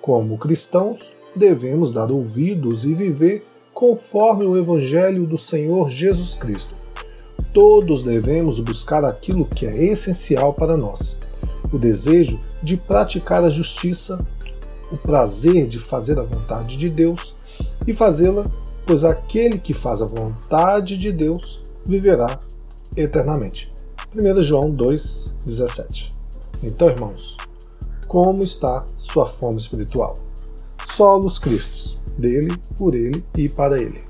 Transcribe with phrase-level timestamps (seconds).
[0.00, 6.80] Como cristãos, devemos dar ouvidos e viver conforme o Evangelho do Senhor Jesus Cristo.
[7.52, 11.18] Todos devemos buscar aquilo que é essencial para nós:
[11.72, 14.18] o desejo de praticar a justiça,
[14.92, 17.34] o prazer de fazer a vontade de Deus
[17.86, 18.44] e fazê-la,
[18.86, 22.40] pois aquele que faz a vontade de Deus viverá
[22.96, 23.72] eternamente.
[24.14, 26.10] 1 João 2,17.
[26.62, 27.36] Então, irmãos,
[28.06, 30.14] como está sua fome espiritual?
[30.96, 34.09] Solos Cristos, dele, por ele e para ele.